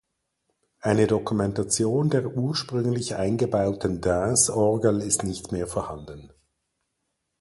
[0.79, 6.33] Eine Dokumentation der ursprünglich eingebauten Dinse-Orgel ist nicht mehr vorhanden.